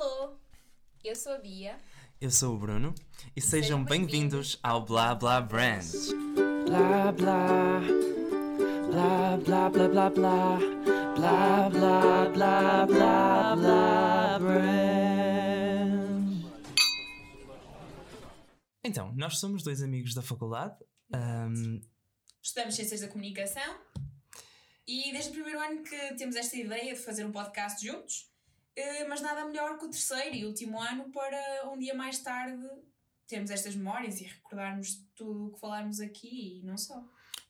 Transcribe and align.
Alô, 0.00 0.34
eu 1.04 1.14
sou 1.14 1.32
a 1.34 1.38
Bia. 1.38 1.78
Eu 2.18 2.30
sou 2.30 2.54
o 2.54 2.58
Bruno 2.58 2.94
e, 3.36 3.40
sejam 3.42 3.84
bem-vindos 3.84 4.58
ao 4.62 4.82
Blá 4.82 5.14
Blá 5.14 5.42
Brand. 5.42 5.84
Blá 6.64 7.12
blá, 7.12 7.80
blá 8.90 9.36
blá 9.36 9.68
blá 9.68 9.88
blá 9.90 10.10
blá, 10.10 10.58
blá 11.14 11.68
blá 11.68 12.28
blá 12.30 12.86
blá 12.86 13.56
blá 13.56 14.38
brand. 14.38 15.70
Então, 18.82 19.12
nós 19.14 19.38
somos 19.38 19.62
dois 19.62 19.82
amigos 19.82 20.14
da 20.14 20.22
faculdade. 20.22 20.82
ahm, 21.12 21.78
Estudamos 22.42 22.74
Ciências 22.74 23.02
da 23.02 23.08
Comunicação 23.08 23.78
e 24.86 25.12
desde 25.12 25.28
o 25.28 25.34
primeiro 25.34 25.60
ano 25.60 25.82
que 25.82 26.14
temos 26.14 26.36
esta 26.36 26.56
ideia 26.56 26.94
de 26.94 27.00
fazer 27.00 27.26
um 27.26 27.30
podcast 27.32 27.86
juntos, 27.86 28.29
mas 29.08 29.20
nada 29.20 29.44
melhor 29.44 29.78
que 29.78 29.84
o 29.84 29.90
terceiro 29.90 30.34
e 30.34 30.44
último 30.46 30.80
ano 30.80 31.10
para 31.10 31.70
um 31.70 31.78
dia 31.78 31.94
mais 31.94 32.18
tarde 32.18 32.66
termos 33.26 33.50
estas 33.50 33.74
memórias 33.76 34.20
e 34.20 34.24
recordarmos 34.24 35.06
tudo 35.14 35.46
o 35.46 35.52
que 35.52 35.60
falarmos 35.60 36.00
aqui 36.00 36.58
e 36.60 36.62
não 36.64 36.76
só. 36.76 37.00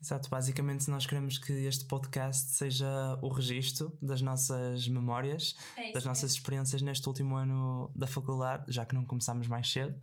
exato, 0.00 0.28
basicamente 0.28 0.88
nós 0.90 1.06
queremos 1.06 1.38
que 1.38 1.52
este 1.52 1.86
podcast 1.86 2.50
seja 2.50 2.88
o 3.22 3.28
registro 3.28 3.96
das 4.00 4.20
nossas 4.20 4.86
memórias, 4.88 5.54
É 5.76 5.92
das 5.92 6.04
nossas 6.04 6.32
experiências 6.32 6.82
neste 6.82 7.06
último 7.08 7.34
ano 7.36 7.90
da 7.96 8.06
faculdade, 8.06 8.70
já 8.72 8.84
que 8.84 8.94
não 8.94 9.04
começámos 9.06 9.46
mais 9.48 9.70
cedo. 9.70 9.98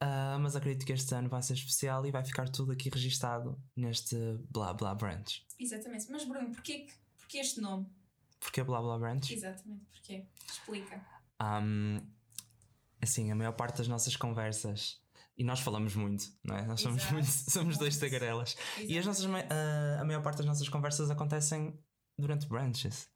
Ah, 0.00 0.38
mas 0.40 0.56
acredito 0.56 0.84
que 0.84 0.92
este 0.92 1.14
ano 1.14 1.28
vai 1.28 1.42
ser 1.42 1.54
especial 1.54 2.04
e 2.06 2.10
vai 2.10 2.24
ficar 2.24 2.48
tudo 2.48 2.72
aqui 2.72 2.90
registado 2.90 3.58
neste 3.76 4.16
Blá 4.50 4.72
Blá 4.74 4.94
Branch. 4.94 5.46
Exatamente. 5.58 6.10
Mas 6.10 6.24
Bruno, 6.24 6.50
porquê, 6.50 6.86
porquê 7.18 7.38
este 7.38 7.60
nome? 7.60 7.86
Porquê 8.44 8.62
Blá 8.62 8.80
Blá 8.80 8.98
Branch? 8.98 9.30
Exatamente, 9.32 9.84
porquê? 9.90 10.26
Explica. 10.46 11.00
Um, 11.40 11.98
assim, 13.00 13.32
a 13.32 13.34
maior 13.34 13.52
parte 13.52 13.78
das 13.78 13.88
nossas 13.88 14.16
conversas, 14.16 15.00
e 15.36 15.42
nós 15.42 15.60
falamos 15.60 15.94
muito, 15.96 16.30
não 16.44 16.54
é? 16.56 16.64
Nós 16.66 16.80
somos, 16.80 16.98
Exato. 17.02 17.14
muito, 17.14 17.26
somos 17.50 17.78
dois 17.78 17.96
tagarelas. 17.98 18.54
E 18.78 18.98
as 18.98 19.06
nossas, 19.06 19.24
ma- 19.26 19.38
Exatamente. 19.40 19.98
a, 19.98 20.00
a 20.02 20.04
maior 20.04 20.22
parte 20.22 20.36
das 20.38 20.46
nossas 20.46 20.68
conversas 20.68 21.10
acontecem 21.10 21.76
durante 22.18 22.46
branches, 22.46 23.08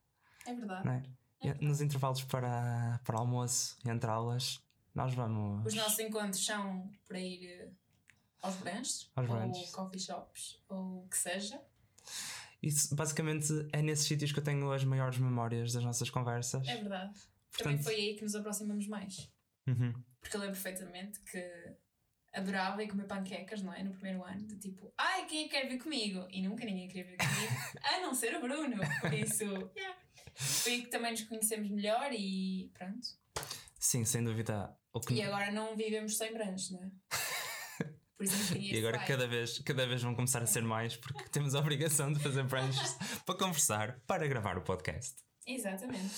É 0.47 0.55
verdade. 0.55 0.85
não 0.87 0.93
é? 0.95 1.03
E 1.43 1.65
nos 1.65 1.81
intervalos 1.83 2.23
para, 2.25 2.99
para 3.05 3.19
almoço, 3.19 3.77
entre 3.87 4.11
aulas, 4.11 4.61
nós 4.95 5.15
vamos. 5.15 5.65
Os 5.67 5.75
nossos 5.75 5.99
encontros 6.01 6.45
são 6.45 6.91
para 7.07 7.21
ir 7.21 7.47
eh, 7.47 7.69
aos 8.43 8.57
branches, 8.57 9.09
Aos 9.15 9.29
ou 9.29 9.37
branches. 9.37 9.71
coffee 9.71 10.01
shops, 10.01 10.61
ou 10.69 11.05
o 11.05 11.09
que 11.09 11.17
seja. 11.17 11.61
Isso, 12.63 12.95
basicamente, 12.95 13.53
é 13.73 13.81
nesses 13.81 14.07
sítios 14.07 14.33
que 14.33 14.39
eu 14.39 14.45
tenho 14.45 14.71
as 14.73 14.85
maiores 14.85 15.19
memórias 15.19 15.73
das 15.73 15.85
nossas 15.85 16.11
conversas. 16.11 16.67
É 16.67 16.77
verdade. 16.77 17.13
Também 17.57 17.77
Portanto- 17.77 17.85
foi 17.85 17.95
aí 17.95 18.15
que 18.17 18.23
nos 18.23 18.35
aproximamos 18.35 18.87
mais. 18.87 19.31
Uhum. 19.67 19.93
Porque 20.21 20.37
eu 20.37 20.41
lembro 20.41 20.61
perfeitamente 20.61 21.21
que 21.21 21.77
adorava 22.33 22.83
ir 22.83 22.89
comer 22.89 23.07
panquecas, 23.07 23.63
não 23.63 23.73
é? 23.73 23.83
No 23.83 23.93
primeiro 23.93 24.25
ano, 24.25 24.47
de 24.47 24.57
tipo, 24.59 24.93
ai, 24.99 25.27
quem 25.27 25.45
é 25.45 25.49
que 25.49 25.51
quer 25.51 25.69
vir 25.69 25.79
comigo? 25.79 26.27
E 26.31 26.43
nunca 26.43 26.65
ninguém 26.65 26.89
queria 26.89 27.05
vir 27.05 27.17
comigo, 27.17 27.79
a 27.83 28.01
não 28.01 28.15
ser 28.15 28.37
o 28.37 28.41
Bruno. 28.41 28.77
Por 29.01 29.15
isso, 29.15 29.45
yeah. 29.77 29.97
foi 30.35 30.73
aí 30.73 30.83
que 30.83 30.89
também 30.89 31.13
nos 31.13 31.23
conhecemos 31.23 31.71
melhor 31.71 32.11
e 32.13 32.71
pronto. 32.75 33.07
Sim, 33.79 34.05
sem 34.05 34.23
dúvida. 34.25 34.77
E 35.11 35.23
agora 35.23 35.53
não 35.53 35.77
vivemos 35.77 36.17
sem 36.17 36.33
branches, 36.33 36.71
não 36.71 36.83
é? 36.83 36.91
Por 38.19 38.25
isso 38.25 38.59
E 38.59 38.77
agora 38.77 38.99
cada 38.99 39.29
vez, 39.29 39.61
cada 39.61 39.87
vez 39.87 40.03
vão 40.03 40.13
começar 40.13 40.43
a 40.43 40.47
ser 40.47 40.63
mais 40.63 40.97
porque 40.97 41.23
temos 41.31 41.55
a 41.55 41.61
obrigação 41.61 42.13
de 42.13 42.19
fazer 42.19 42.43
branches 42.43 42.97
para 43.25 43.37
conversar, 43.37 44.01
para 44.09 44.27
gravar 44.27 44.59
o 44.59 44.63
podcast. 44.63 45.15
Exatamente. 45.47 46.13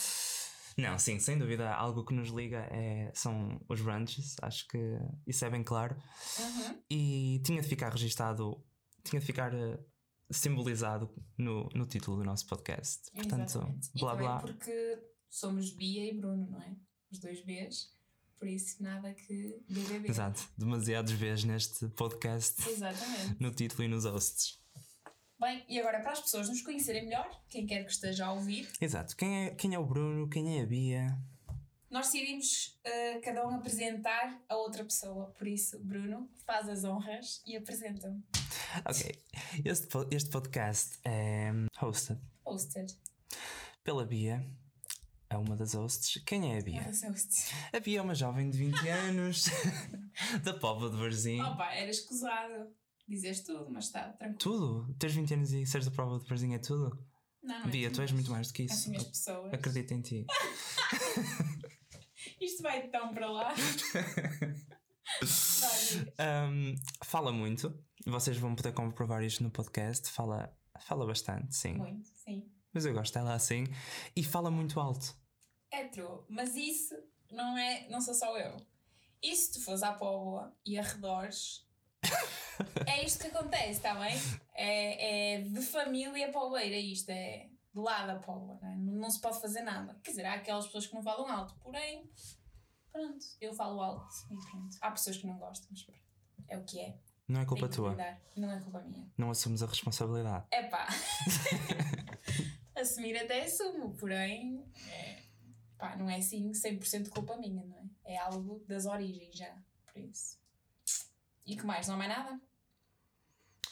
Não, 0.78 0.98
sim, 0.98 1.18
sem 1.18 1.36
dúvida, 1.36 1.70
algo 1.74 2.02
que 2.06 2.14
nos 2.14 2.30
liga 2.30 2.66
é, 2.70 3.12
são 3.14 3.60
os 3.68 3.82
brunches, 3.82 4.34
acho 4.40 4.66
que 4.66 4.78
isso 5.26 5.44
é 5.44 5.50
bem 5.50 5.62
claro. 5.62 5.94
Uhum. 6.38 6.82
E 6.88 7.42
tinha 7.44 7.60
de 7.60 7.68
ficar 7.68 7.92
registado, 7.92 8.64
tinha 9.04 9.20
de 9.20 9.26
ficar 9.26 9.52
eh, 9.52 9.78
simbolizado 10.30 11.12
no, 11.36 11.68
no 11.74 11.84
título 11.86 12.16
do 12.16 12.24
nosso 12.24 12.46
podcast. 12.46 13.10
Portanto, 13.12 13.42
Exatamente. 13.42 13.90
E 13.94 14.00
blá 14.00 14.12
também 14.12 14.26
blá. 14.26 14.40
porque 14.40 14.98
somos 15.28 15.70
Bia 15.74 16.10
e 16.10 16.16
Bruno, 16.16 16.50
não 16.50 16.62
é? 16.62 16.74
Os 17.10 17.18
dois 17.18 17.44
Bs. 17.44 17.99
Por 18.40 18.48
isso, 18.48 18.82
nada 18.82 19.12
que 19.12 19.62
BBB. 19.68 20.08
Exato, 20.08 20.42
demasiados 20.56 21.12
vezes 21.12 21.44
neste 21.44 21.86
podcast, 21.90 22.66
Exatamente. 22.70 23.36
no 23.38 23.50
título 23.52 23.84
e 23.84 23.88
nos 23.88 24.06
hosts. 24.06 24.58
Bem, 25.38 25.62
e 25.68 25.78
agora 25.78 26.00
para 26.00 26.12
as 26.12 26.20
pessoas 26.20 26.48
nos 26.48 26.62
conhecerem 26.62 27.04
melhor, 27.04 27.28
quem 27.50 27.66
quer 27.66 27.84
que 27.84 27.92
esteja 27.92 28.24
a 28.26 28.32
ouvir, 28.32 28.66
Exato, 28.80 29.14
quem 29.14 29.44
é, 29.46 29.50
quem 29.54 29.74
é 29.74 29.78
o 29.78 29.84
Bruno, 29.84 30.26
quem 30.28 30.58
é 30.58 30.62
a 30.62 30.66
Bia? 30.66 31.06
nós 31.90 32.06
decidimos 32.06 32.78
uh, 32.86 33.20
cada 33.22 33.46
um 33.46 33.56
apresentar 33.56 34.40
a 34.48 34.54
outra 34.56 34.84
pessoa. 34.84 35.26
Por 35.36 35.46
isso, 35.48 35.78
Bruno, 35.80 36.30
faz 36.46 36.68
as 36.68 36.84
honras 36.84 37.42
e 37.44 37.56
apresenta-me. 37.56 38.22
Ok, 38.88 39.12
este, 39.64 39.88
este 40.12 40.30
podcast 40.30 40.98
é 41.04 41.50
hosted 41.82 42.18
Hosted. 42.44 42.96
pela 43.82 44.06
Bia, 44.06 44.46
é 45.30 45.36
uma 45.36 45.56
das 45.56 45.74
hosts. 45.74 46.22
Quem 46.24 46.52
é 46.52 46.58
a 46.58 46.62
Bia? 46.62 46.82
Faz 46.82 47.04
host. 47.04 47.54
A 47.72 47.78
Bia 47.78 48.00
é 48.00 48.02
uma 48.02 48.14
jovem 48.14 48.50
de 48.50 48.58
20 48.58 48.76
anos, 48.88 49.44
da 50.42 50.54
Póvoa 50.54 50.90
de 50.90 50.96
Varzim. 50.96 51.40
Opa, 51.40 51.72
era 51.72 51.90
escusado. 51.90 52.74
Dizes 53.08 53.42
tudo, 53.42 53.70
mas 53.70 53.86
está 53.86 54.08
tranquilo. 54.10 54.38
Tudo? 54.38 54.94
Teres 54.94 55.16
20 55.16 55.34
anos 55.34 55.52
e 55.52 55.64
seres 55.64 55.86
da 55.86 55.92
Póvoa 55.92 56.18
de 56.18 56.28
Varzim 56.28 56.54
é 56.54 56.58
tudo? 56.58 56.90
Não, 57.42 57.60
não 57.60 57.66
é 57.66 57.68
Bia, 57.68 57.88
tudo, 57.88 57.96
tu 57.96 58.02
és 58.02 58.12
muito 58.12 58.30
mais 58.30 58.48
do 58.48 58.54
que 58.54 58.64
isso. 58.64 58.74
Assim 58.74 58.96
as 58.96 59.04
pessoas. 59.04 59.54
Acredito 59.54 59.92
em 59.92 60.02
ti. 60.02 60.26
Isto 62.40 62.62
vai 62.62 62.88
tão 62.88 63.14
para 63.14 63.30
lá. 63.30 63.54
Um, 66.48 66.74
fala 67.04 67.32
muito. 67.32 67.72
Vocês 68.06 68.36
vão 68.36 68.54
poder 68.54 68.72
comprovar 68.72 69.22
isto 69.22 69.42
no 69.42 69.50
podcast. 69.50 70.10
Fala, 70.10 70.52
fala 70.80 71.06
bastante, 71.06 71.54
sim. 71.54 71.74
Muito, 71.74 72.08
sim. 72.14 72.50
Mas 72.72 72.86
eu 72.86 72.94
gosto 72.94 73.12
dela 73.12 73.34
assim. 73.34 73.64
E 74.14 74.22
fala 74.22 74.50
muito 74.50 74.80
alto. 74.80 75.14
É 75.70 75.84
true, 75.88 76.24
mas 76.28 76.56
isso 76.56 76.94
não 77.30 77.56
é, 77.56 77.88
não 77.88 78.00
sou 78.00 78.14
só 78.14 78.36
eu. 78.36 78.56
E 79.22 79.34
se 79.36 79.52
tu 79.52 79.60
fores 79.64 79.82
à 79.82 79.92
Póvoa 79.92 80.54
e 80.64 80.78
arredores, 80.78 81.66
é 82.86 83.04
isto 83.04 83.20
que 83.20 83.26
acontece, 83.28 83.70
está 83.72 83.94
bem? 83.94 84.14
É, 84.54 85.34
é 85.34 85.40
de 85.42 85.62
família 85.62 86.30
povoeira 86.32 86.76
isto, 86.76 87.10
é 87.10 87.48
de 87.72 87.80
lá 87.80 88.06
da 88.06 88.16
Póvoa, 88.16 88.58
não, 88.60 88.68
é? 88.68 88.76
não, 88.76 88.92
não 88.94 89.10
se 89.10 89.20
pode 89.20 89.40
fazer 89.40 89.62
nada. 89.62 89.98
Quer 90.02 90.10
dizer, 90.10 90.26
há 90.26 90.34
aquelas 90.34 90.66
pessoas 90.66 90.86
que 90.86 90.94
não 90.94 91.02
falam 91.02 91.28
alto, 91.28 91.54
porém, 91.60 92.10
pronto, 92.92 93.24
eu 93.40 93.54
falo 93.54 93.80
alto 93.80 94.14
e 94.30 94.36
pronto. 94.50 94.76
Há 94.80 94.90
pessoas 94.90 95.18
que 95.18 95.26
não 95.26 95.38
gostam, 95.38 95.68
mas 95.70 95.82
pronto, 95.82 96.00
é 96.48 96.58
o 96.58 96.64
que 96.64 96.80
é. 96.80 96.98
Não 97.28 97.40
é 97.40 97.46
culpa 97.46 97.68
tua. 97.68 97.96
Não 98.36 98.50
é 98.50 98.60
culpa 98.60 98.80
minha. 98.80 99.08
Não 99.16 99.30
assumes 99.30 99.62
a 99.62 99.66
responsabilidade. 99.66 100.46
É 100.50 100.64
pá. 100.64 100.88
Assumir 102.74 103.16
até 103.16 103.44
assumo, 103.44 103.94
porém, 103.96 104.64
é, 104.88 105.22
pá, 105.80 105.96
não 105.96 106.08
é 106.08 106.16
assim 106.16 106.50
100% 106.52 107.08
culpa 107.08 107.36
minha, 107.36 107.64
não 107.64 107.76
é? 108.04 108.14
É 108.14 108.18
algo 108.18 108.62
das 108.68 108.86
origens 108.86 109.36
já, 109.36 109.52
por 109.92 110.00
isso. 110.00 110.38
E 111.46 111.56
que 111.56 111.64
mais? 111.64 111.88
Não 111.88 111.94
há 111.94 111.98
mais 111.98 112.10
nada? 112.10 112.40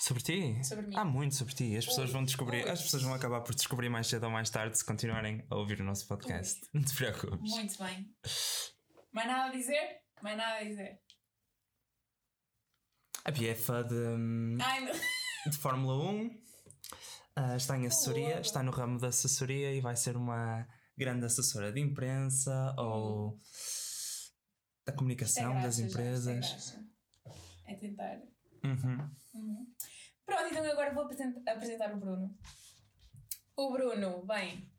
Sobre 0.00 0.22
ti? 0.22 0.64
Sobre 0.64 0.86
mim. 0.86 0.96
Há 0.96 1.04
muito 1.04 1.34
sobre 1.34 1.54
ti. 1.54 1.76
As 1.76 1.84
pessoas 1.84 2.08
Ui, 2.08 2.12
vão 2.14 2.24
descobrir. 2.24 2.64
ui. 2.64 2.70
As 2.70 2.80
pessoas 2.82 3.02
vão 3.02 3.14
acabar 3.14 3.41
por 3.42 3.54
descobrir 3.54 3.88
mais 3.88 4.06
cedo 4.06 4.24
ou 4.24 4.30
mais 4.30 4.48
tarde 4.48 4.78
se 4.78 4.84
continuarem 4.84 5.44
a 5.50 5.56
ouvir 5.56 5.80
o 5.80 5.84
nosso 5.84 6.06
podcast. 6.06 6.60
Não 6.72 6.82
te 6.82 6.94
preocupes. 6.94 7.50
Muito 7.50 7.78
bem. 7.82 8.14
Mais 9.12 9.26
nada 9.26 9.44
a 9.46 9.50
dizer? 9.50 10.00
Mais 10.22 10.36
nada 10.36 10.58
a 10.60 10.64
dizer. 10.64 11.00
A 13.25 13.30
Bia 13.30 13.50
é 13.50 13.54
fã 13.54 13.84
de, 13.86 14.62
Ai, 14.62 14.92
de 15.50 15.58
Fórmula 15.58 15.98
1. 16.10 16.40
ah, 17.36 17.56
está 17.56 17.76
em 17.76 17.86
assessoria, 17.86 18.40
está 18.40 18.62
no 18.62 18.70
ramo 18.70 18.98
da 18.98 19.08
assessoria 19.08 19.75
e 19.75 19.80
vai 19.80 19.96
ser 19.96 20.16
uma 20.16 20.66
grande 20.98 21.25
assessora 21.25 21.72
de 21.72 21.81
imprensa 21.81 22.75
ou 22.76 23.31
da 23.32 23.40
Isto 23.40 24.32
é 24.87 24.93
comunicação 24.93 25.50
graxa 25.52 25.67
das 25.67 25.78
é 25.78 25.82
empresas. 25.82 26.25
graxa. 26.50 26.84
É 27.67 27.75
tentar. 27.76 28.20
Uhum. 28.64 29.11
Uhum. 29.34 29.67
Pronto, 30.26 30.46
então 30.50 30.64
agora 30.70 30.93
vou 30.93 31.05
apresen- 31.05 31.43
apresentar 31.46 31.94
o 31.94 31.99
Bruno. 32.00 32.37
O 33.56 33.73
Bruno, 33.73 34.25
bem, 34.26 34.70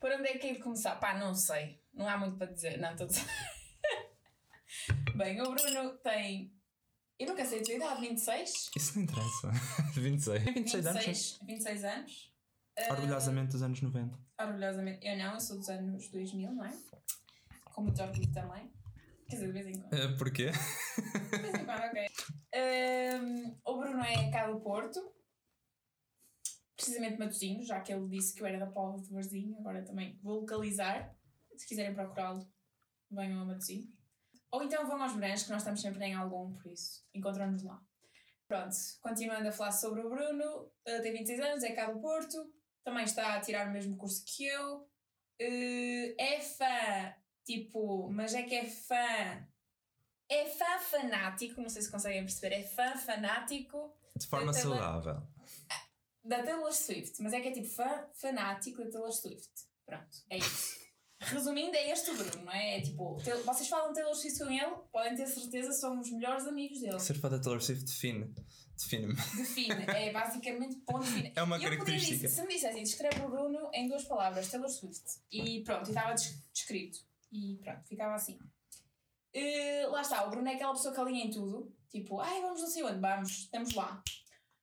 por 0.00 0.10
onde 0.12 0.28
é 0.28 0.38
que 0.38 0.46
é 0.48 0.52
de 0.54 0.58
começar? 0.60 0.96
Pá, 0.96 1.16
não 1.18 1.34
sei. 1.34 1.80
Não 1.92 2.06
há 2.08 2.16
muito 2.18 2.36
para 2.36 2.52
dizer. 2.52 2.78
Não, 2.78 2.90
estou 2.92 3.06
a 3.06 3.08
dizer. 3.08 3.24
Bem, 5.16 5.40
o 5.40 5.50
Bruno 5.54 5.96
tem. 5.98 6.52
Eu 7.18 7.28
nunca 7.28 7.44
sei 7.44 7.60
a 7.60 7.62
tua 7.62 7.74
idade, 7.74 8.00
26? 8.00 8.70
Isso 8.76 8.96
não 8.96 9.04
interessa. 9.04 9.50
26. 9.94 10.44
26 10.44 10.86
anos. 10.86 11.04
26, 11.06 11.38
26 11.46 11.84
anos. 11.84 12.33
Sim. 12.78 12.90
Orgulhosamente 12.90 13.52
dos 13.52 13.62
anos 13.62 13.80
90. 13.80 14.18
Orgulhosamente. 14.40 15.06
Eu 15.06 15.18
não, 15.18 15.34
eu 15.34 15.40
sou 15.40 15.56
dos 15.56 15.68
anos 15.68 16.08
2000, 16.10 16.52
não 16.52 16.64
é? 16.64 16.72
Com 17.64 17.82
muito 17.82 18.02
orgulho 18.02 18.32
também. 18.32 18.72
Quer 19.28 19.36
dizer, 19.36 19.46
de 19.46 19.52
vez 19.52 19.66
em 19.66 19.80
quando. 19.80 19.94
Ah, 19.94 20.16
porquê? 20.18 20.50
De 20.50 21.38
vez 21.38 21.54
em 21.54 21.64
quando, 21.64 21.84
ok. 21.84 22.06
Ahm, 22.54 23.56
o 23.64 23.78
Bruno 23.78 24.02
é 24.02 24.30
cá 24.30 24.50
do 24.50 24.60
Porto. 24.60 25.12
Precisamente 26.76 27.18
Matosinhos, 27.18 27.66
já 27.66 27.80
que 27.80 27.92
ele 27.92 28.08
disse 28.08 28.34
que 28.34 28.42
eu 28.42 28.46
era 28.46 28.58
da 28.58 28.66
Póvoa 28.66 29.00
de 29.00 29.10
Varzim. 29.10 29.54
Agora 29.58 29.82
também 29.82 30.18
vou 30.22 30.40
localizar. 30.40 31.16
Se 31.56 31.66
quiserem 31.66 31.94
procurá-lo, 31.94 32.46
venham 33.10 33.40
a 33.40 33.44
Matosinhos. 33.44 33.88
Ou 34.54 34.62
então 34.62 34.86
vão 34.86 35.02
aos 35.02 35.14
Brancos, 35.14 35.44
que 35.44 35.50
nós 35.50 35.62
estamos 35.62 35.80
sempre 35.80 36.04
em 36.04 36.14
algum, 36.14 36.54
por 36.54 36.70
isso, 36.70 37.04
encontramos 37.12 37.64
lá. 37.64 37.82
Pronto, 38.46 38.76
continuando 39.00 39.48
a 39.48 39.52
falar 39.52 39.72
sobre 39.72 40.00
o 40.00 40.08
Bruno, 40.08 40.70
ele 40.86 41.00
tem 41.00 41.12
26 41.12 41.40
anos, 41.40 41.64
é 41.64 41.72
cá 41.72 41.90
do 41.90 42.00
Porto, 42.00 42.36
também 42.84 43.04
está 43.04 43.34
a 43.34 43.40
tirar 43.40 43.68
o 43.68 43.72
mesmo 43.72 43.96
curso 43.96 44.22
que 44.26 44.46
eu, 44.46 44.88
eh, 45.40 46.14
é 46.18 46.40
fã, 46.40 47.14
tipo, 47.44 48.08
mas 48.10 48.34
é 48.34 48.42
que 48.42 48.54
é 48.54 48.64
fã, 48.66 49.46
é 50.28 50.46
fã 50.46 50.78
fanático, 50.78 51.60
não 51.60 51.68
sei 51.68 51.82
se 51.82 51.90
conseguem 51.90 52.22
perceber, 52.24 52.54
é 52.56 52.62
fã 52.62 52.96
fanático 52.96 53.96
De 54.16 54.26
forma 54.26 54.52
também- 54.52 54.62
saudável. 54.62 55.22
da 56.24 56.42
Taylor 56.42 56.72
Swift, 56.72 57.22
mas 57.22 57.32
é 57.32 57.40
que 57.40 57.48
é 57.48 57.52
tipo 57.52 57.68
fã 57.68 58.06
fanático 58.14 58.84
da 58.84 58.90
Taylor 58.90 59.12
Swift. 59.12 59.50
Pronto, 59.86 60.16
é 60.30 60.38
isso. 60.38 60.83
Resumindo, 61.30 61.76
é 61.76 61.90
este 61.90 62.10
o 62.10 62.16
Bruno, 62.16 62.44
não 62.44 62.52
é? 62.52 62.78
É 62.78 62.80
tipo, 62.82 63.16
vocês 63.44 63.68
falam 63.68 63.92
Taylor 63.92 64.14
Swift 64.14 64.38
com 64.38 64.50
ele, 64.50 64.74
podem 64.92 65.14
ter 65.16 65.26
certeza 65.26 65.68
que 65.68 65.74
somos 65.74 66.06
os 66.06 66.12
melhores 66.12 66.46
amigos 66.46 66.80
dele. 66.80 66.98
Ser 67.00 67.14
fã 67.14 67.28
da 67.28 67.38
Taylor 67.38 67.60
Swift 67.62 67.84
define. 67.84 68.34
Define-me. 68.76 69.14
Define, 69.14 69.84
é 69.88 70.12
basicamente 70.12 70.76
ponto 70.86 71.04
final. 71.06 71.32
É 71.36 71.42
uma 71.42 71.56
E 71.58 71.62
eu 71.64 71.70
podia 71.70 71.78
característica. 71.78 72.26
dizer- 72.26 72.28
se 72.28 72.42
me 72.46 72.54
dissessem, 72.54 72.82
descreve 72.82 73.20
o 73.22 73.28
Bruno 73.28 73.70
em 73.72 73.86
duas 73.88 74.04
palavras, 74.04 74.48
Taylor 74.50 74.68
Swift. 74.68 75.04
E 75.30 75.62
pronto, 75.62 75.86
e 75.86 75.90
estava 75.90 76.12
des- 76.14 76.42
descrito. 76.52 76.98
E 77.32 77.56
pronto, 77.62 77.84
ficava 77.86 78.14
assim. 78.14 78.38
Eh, 79.32 79.86
lá 79.88 80.00
está, 80.02 80.24
o 80.26 80.30
Bruno 80.30 80.48
é 80.48 80.54
aquela 80.54 80.72
pessoa 80.72 80.94
que 80.94 81.00
alinha 81.00 81.24
em 81.24 81.30
tudo. 81.30 81.72
Tipo, 81.90 82.20
ai, 82.20 82.40
vamos 82.40 82.60
não 82.60 82.68
sei 82.68 82.82
onde, 82.82 83.00
vamos, 83.00 83.30
estamos 83.30 83.74
lá. 83.74 84.02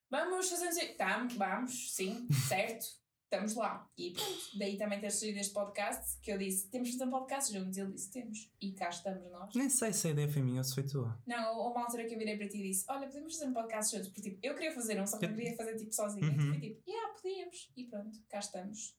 Vamos 0.09 0.49
fazer 0.49 0.65
não 0.65 0.71
sei. 0.73 0.93
Tamo, 0.95 1.29
vamos, 1.37 1.93
sim, 1.95 2.27
certo, 2.49 2.85
estamos 3.31 3.55
lá. 3.55 3.89
E 3.97 4.11
pronto, 4.11 4.57
daí 4.59 4.77
também 4.77 4.99
ter 4.99 5.09
surgido 5.09 5.39
este 5.39 5.53
podcast, 5.53 6.19
que 6.21 6.31
eu 6.31 6.37
disse, 6.37 6.69
temos 6.69 6.89
de 6.89 6.97
fazer 6.97 7.05
um 7.05 7.11
podcast 7.11 7.53
juntos. 7.53 7.77
Ele 7.77 7.91
disse, 7.93 8.11
temos. 8.11 8.51
E 8.61 8.73
cá 8.73 8.89
estamos 8.89 9.31
nós. 9.31 9.55
Nem 9.55 9.69
sei 9.69 9.93
se 9.93 10.07
a 10.09 10.11
ideia 10.11 10.27
foi 10.27 10.41
minha 10.41 10.59
ou 10.59 10.63
se 10.63 10.75
foi 10.75 10.83
tua. 10.83 11.17
Não, 11.25 11.57
houve 11.57 11.77
uma 11.77 11.85
altura 11.85 12.05
que 12.05 12.13
eu 12.13 12.19
virei 12.19 12.37
para 12.37 12.49
ti 12.49 12.57
e 12.57 12.63
disse: 12.63 12.85
Olha, 12.89 13.07
podemos 13.07 13.33
fazer 13.33 13.49
um 13.49 13.53
podcast 13.53 13.95
juntos. 13.95 14.09
Porque 14.09 14.29
tipo, 14.29 14.39
eu 14.43 14.53
queria 14.53 14.73
fazer 14.73 15.01
um, 15.01 15.07
só 15.07 15.17
que 15.17 15.27
não 15.27 15.35
queria 15.35 15.55
fazer 15.55 15.75
tipo 15.77 15.93
sozinha. 15.93 16.27
Uhum. 16.27 16.33
E 16.33 16.49
foi 16.49 16.59
tipo, 16.59 16.89
yeah, 16.89 17.13
podíamos. 17.13 17.71
E 17.77 17.83
pronto, 17.85 18.19
cá 18.29 18.39
estamos. 18.39 18.95